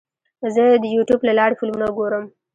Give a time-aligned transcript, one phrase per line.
[0.53, 2.25] زه د یوټیوب له لارې فلمونه ګورم.